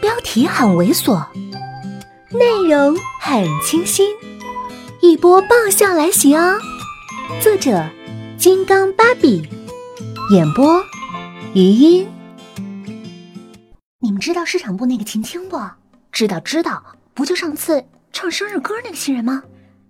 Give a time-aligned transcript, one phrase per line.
[0.00, 1.26] 标题很猥琐，
[2.30, 4.14] 内容很清新，
[5.00, 6.58] 一波爆笑来袭哦！
[7.40, 7.88] 作者：
[8.36, 9.48] 金刚芭比，
[10.30, 10.82] 演播：
[11.54, 12.06] 余音。
[14.00, 15.58] 你们知道市场部那个秦青不？
[16.12, 19.42] 知道，知道，不就上次唱生日歌那个新人吗？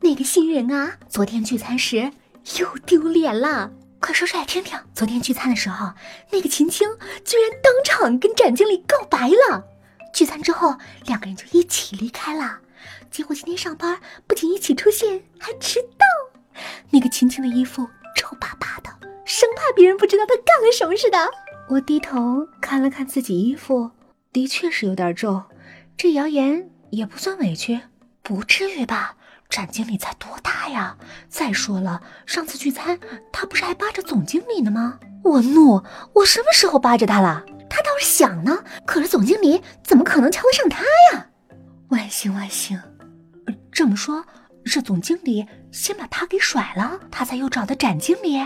[0.00, 2.12] 那个新人啊，昨天聚餐时
[2.58, 3.70] 又丢脸了。
[4.00, 4.76] 快说出来听听！
[4.92, 5.92] 昨天聚餐的时候，
[6.30, 6.88] 那个秦青
[7.24, 9.64] 居然当场跟展经理告白了。
[10.12, 10.76] 聚餐之后，
[11.06, 12.58] 两个人就一起离开了。
[13.10, 16.60] 结果今天上班不仅一起出现，还迟到。
[16.90, 18.90] 那个青青的衣服皱巴巴的，
[19.24, 21.18] 生怕别人不知道她干了什么似的。
[21.68, 23.90] 我低头看了看自己衣服，
[24.32, 25.42] 的确是有点皱。
[25.96, 27.80] 这谣言也不算委屈，
[28.22, 29.16] 不至于吧？
[29.48, 30.96] 展经理才多大呀！
[31.28, 32.98] 再说了，上次聚餐
[33.30, 34.98] 他不是还扒着总经理呢吗？
[35.22, 35.82] 我怒！
[36.14, 37.44] 我什么时候扒着他了？
[37.72, 41.26] 他倒是想呢，可是总经理怎么可能瞧得上他呀？
[41.88, 42.78] 万幸万幸，
[43.72, 44.22] 这么说，
[44.66, 48.38] 是总经理先把他给甩了，他才又找的展经理。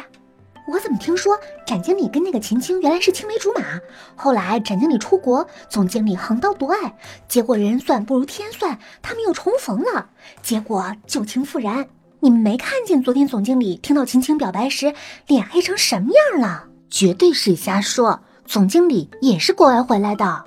[0.68, 3.80] 我怎么听说展经理跟那个秦青原来是青梅竹马？
[4.14, 6.96] 后来展经理出国，总经理横刀夺爱，
[7.26, 11.88] 结果人算不如天算，他们又重逢了，结果旧情复燃。
[12.20, 14.94] 你们没看见昨天总经理听到秦青表白时
[15.26, 16.68] 脸黑成什么样了？
[16.88, 20.44] 绝对是瞎说，总经理也是国外回来的。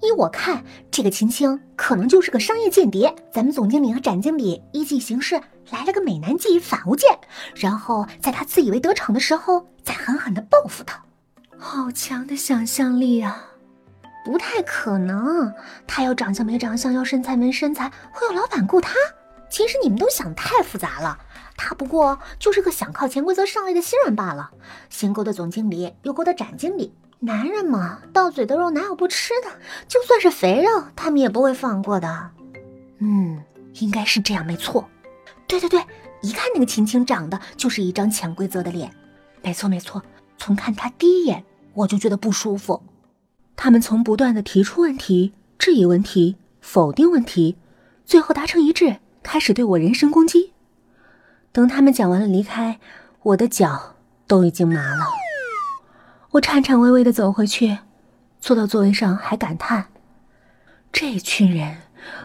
[0.00, 3.14] 依我看，这个秦青可能就是个商业间谍。
[3.32, 7.18] 咱们总经理和展经理依计行事，来了个美男计反无间，
[7.56, 11.02] 然后在他自以为得逞的时候，再狠狠的报复他。
[11.56, 13.44] 好强的想象力啊！
[14.24, 15.52] 不太可能，
[15.86, 18.94] 他要长相没长相，要身材没身材，会有老板雇他？
[19.50, 21.18] 其实你们都想太复杂了，
[21.56, 24.50] 他不过就是个想靠潜规则上位的新人罢了。
[24.90, 26.94] 新勾的总经理，又勾的展经理。
[27.20, 29.50] 男人嘛，到嘴的肉哪有不吃的？
[29.88, 32.30] 就算是肥肉，他们也不会放过的。
[32.98, 33.42] 嗯，
[33.80, 34.88] 应该是这样，没错。
[35.48, 35.82] 对对对，
[36.22, 38.92] 一看那个秦青长得就是一张潜规则的脸。
[39.42, 40.02] 没错没错，
[40.36, 41.44] 从看他第一眼
[41.74, 42.82] 我就觉得不舒服。
[43.56, 47.56] 他们从不断的提出问题、质疑问题、否定问题，
[48.04, 48.96] 最后达成一致，
[49.28, 50.54] 开始对我人身攻击。
[51.52, 52.80] 等他们讲完了离开，
[53.22, 53.96] 我的脚
[54.26, 55.04] 都已经麻了。
[56.30, 57.76] 我颤颤巍巍的走回去，
[58.40, 59.88] 坐到座位上还感叹：
[60.90, 61.76] 这群人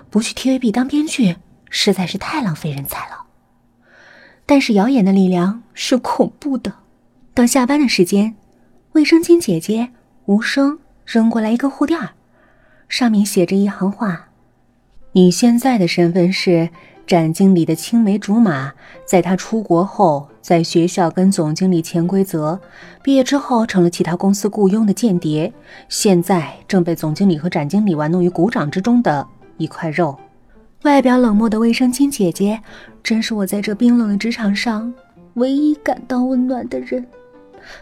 [0.09, 1.35] 不去 TVB 当编剧，
[1.69, 3.25] 实在是太浪费人才了。
[4.45, 6.73] 但是谣言的力量是恐怖的。
[7.33, 8.37] 等下班的时间，
[8.93, 9.89] 卫生巾姐姐
[10.27, 11.99] 无声扔过来一个护垫，
[12.87, 14.29] 上面写着一行话
[15.11, 16.69] ：“你现在的身份是。”
[17.05, 18.71] 展经理的青梅竹马，
[19.05, 22.59] 在他出国后，在学校跟总经理潜规则，
[23.03, 25.51] 毕业之后成了其他公司雇佣的间谍，
[25.89, 29.25] 现在正被总经理和展经理玩弄于股掌之中的
[29.57, 30.17] 一块肉。
[30.83, 32.59] 外表冷漠的卫生巾姐姐，
[33.03, 34.93] 真是我在这冰冷的职场上
[35.35, 37.05] 唯一感到温暖的人。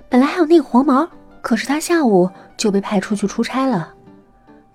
[0.10, 1.08] 本来还有那个黄毛，
[1.42, 3.94] 可是他下午就被派出去出差了。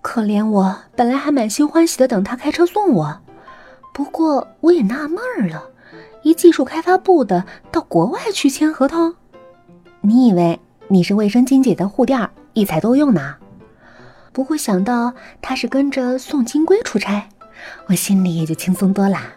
[0.01, 3.21] 可怜我，本来还满心欢喜的等他开车送我。
[3.97, 5.71] 不过我也纳闷儿了，
[6.21, 9.15] 一技术开发部的到国外去签合同，
[10.03, 13.37] 你以为你是卫生巾姐的护垫，一采多用呢？
[14.35, 17.31] 不过想到他是跟着宋金龟出差，
[17.87, 19.33] 我心里也就轻松多啦。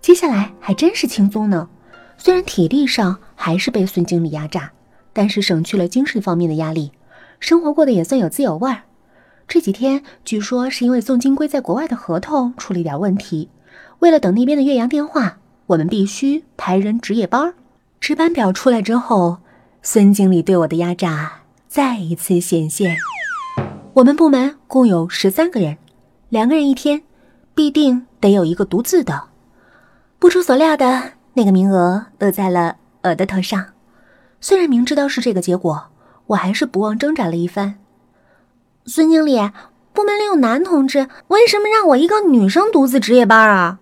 [0.00, 1.68] 接下来还真是轻松呢，
[2.16, 4.72] 虽然体力上还是被孙经理压榨，
[5.12, 6.90] 但是省去了精神方面的压力，
[7.38, 8.82] 生活过得也算有滋有味儿。
[9.46, 13.48] 这几天据说是因为宋金龟在国外的合同出了一点问题。
[14.00, 17.54] 为了等那边的岳阳电话，我们必须排人值夜班。
[18.00, 19.38] 值班表出来之后，
[19.82, 22.96] 孙经理对我的压榨再一次显现。
[23.94, 25.76] 我们部门共有十三个人，
[26.28, 27.02] 两个人一天，
[27.54, 29.24] 必定得有一个独自的。
[30.20, 33.66] 不出所料的那个名额落在了我的头上。
[34.40, 35.88] 虽然明知道是这个结果，
[36.28, 37.80] 我还是不忘挣扎了一番。
[38.86, 39.36] 孙经理，
[39.92, 43.80] 部门里有男同志，为什么让我一个女生独自值夜班啊？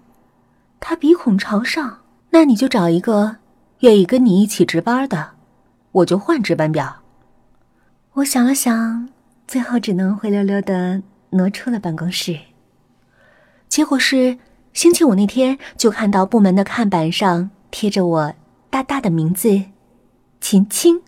[0.80, 3.36] 他鼻孔朝上，那你就找一个
[3.80, 5.32] 愿意跟你一起值班的，
[5.92, 7.02] 我就换值班表。
[8.14, 9.08] 我想了想，
[9.46, 12.38] 最后只能灰溜溜的挪出了办公室。
[13.68, 14.38] 结果是
[14.72, 18.34] 星期五那天，就看到部门的看板上贴着我
[18.70, 19.64] 大大的名字：
[20.40, 21.02] 秦青，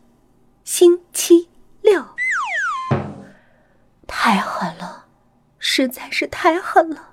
[0.64, 1.48] 星期
[1.82, 2.04] 六。
[4.06, 5.04] 太狠了，
[5.58, 7.10] 实在是太狠了。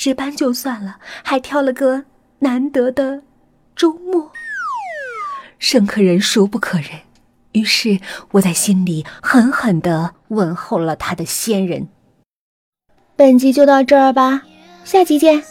[0.00, 2.06] 值班就算了，还挑了个
[2.38, 3.20] 难得的
[3.76, 4.32] 周末，
[5.58, 6.88] 生可忍，孰不可忍？
[7.52, 8.00] 于是
[8.30, 11.86] 我在心里狠狠的问候了他的先人。
[13.14, 14.44] 本集就到这儿吧，
[14.84, 15.44] 下集见。